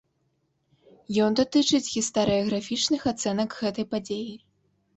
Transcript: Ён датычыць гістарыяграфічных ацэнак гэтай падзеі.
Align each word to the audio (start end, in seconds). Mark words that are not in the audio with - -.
Ён 1.25 1.31
датычыць 1.41 1.91
гістарыяграфічных 1.93 3.07
ацэнак 3.15 3.49
гэтай 3.61 3.85
падзеі. 3.95 4.31